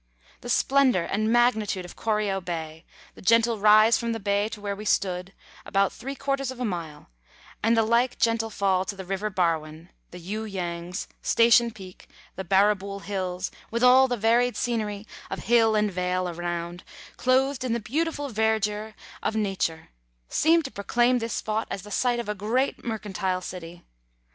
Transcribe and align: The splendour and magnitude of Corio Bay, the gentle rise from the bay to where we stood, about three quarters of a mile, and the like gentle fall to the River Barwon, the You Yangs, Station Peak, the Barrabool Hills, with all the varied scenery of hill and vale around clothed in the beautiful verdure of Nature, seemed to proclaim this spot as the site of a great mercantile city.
The 0.39 0.49
splendour 0.49 1.03
and 1.03 1.31
magnitude 1.31 1.85
of 1.85 1.95
Corio 1.95 2.41
Bay, 2.41 2.85
the 3.13 3.21
gentle 3.21 3.59
rise 3.59 3.99
from 3.99 4.13
the 4.13 4.19
bay 4.19 4.49
to 4.49 4.59
where 4.59 4.75
we 4.75 4.83
stood, 4.83 5.31
about 5.63 5.93
three 5.93 6.15
quarters 6.15 6.49
of 6.49 6.59
a 6.59 6.65
mile, 6.65 7.11
and 7.61 7.77
the 7.77 7.83
like 7.83 8.17
gentle 8.17 8.49
fall 8.49 8.83
to 8.85 8.95
the 8.95 9.05
River 9.05 9.29
Barwon, 9.29 9.91
the 10.09 10.17
You 10.17 10.41
Yangs, 10.41 11.05
Station 11.21 11.69
Peak, 11.69 12.09
the 12.35 12.43
Barrabool 12.43 13.03
Hills, 13.03 13.51
with 13.69 13.83
all 13.83 14.07
the 14.07 14.17
varied 14.17 14.57
scenery 14.57 15.05
of 15.29 15.41
hill 15.43 15.75
and 15.75 15.91
vale 15.91 16.27
around 16.27 16.83
clothed 17.15 17.63
in 17.63 17.73
the 17.73 17.79
beautiful 17.79 18.27
verdure 18.27 18.95
of 19.21 19.35
Nature, 19.35 19.89
seemed 20.27 20.65
to 20.65 20.71
proclaim 20.71 21.19
this 21.19 21.33
spot 21.33 21.67
as 21.69 21.83
the 21.83 21.91
site 21.91 22.19
of 22.19 22.27
a 22.27 22.33
great 22.33 22.83
mercantile 22.83 23.41
city. 23.41 23.83